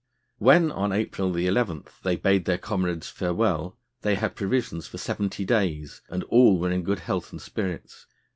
[0.39, 6.01] When on April 11 they bade their comrades farewell, they had provisions for seventy days,
[6.09, 8.07] and all were in good health and spirits.